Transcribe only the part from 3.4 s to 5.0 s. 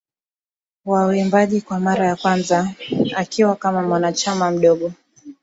kama mwanachama mdogo